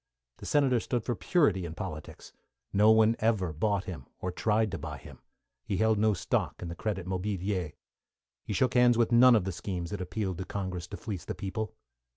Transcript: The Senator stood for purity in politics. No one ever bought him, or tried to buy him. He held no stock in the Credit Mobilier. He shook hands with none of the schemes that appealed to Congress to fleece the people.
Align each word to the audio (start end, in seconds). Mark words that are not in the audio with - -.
The 0.37 0.47
Senator 0.47 0.79
stood 0.79 1.03
for 1.03 1.13
purity 1.13 1.63
in 1.63 1.75
politics. 1.75 2.33
No 2.73 2.89
one 2.89 3.15
ever 3.19 3.53
bought 3.53 3.83
him, 3.83 4.07
or 4.19 4.31
tried 4.31 4.71
to 4.71 4.79
buy 4.79 4.97
him. 4.97 5.19
He 5.63 5.77
held 5.77 5.99
no 5.99 6.15
stock 6.15 6.59
in 6.63 6.69
the 6.69 6.75
Credit 6.75 7.05
Mobilier. 7.05 7.73
He 8.43 8.53
shook 8.53 8.73
hands 8.73 8.97
with 8.97 9.11
none 9.11 9.35
of 9.35 9.43
the 9.43 9.51
schemes 9.51 9.91
that 9.91 10.01
appealed 10.01 10.39
to 10.39 10.45
Congress 10.45 10.87
to 10.87 10.97
fleece 10.97 11.25
the 11.25 11.35
people. 11.35 11.75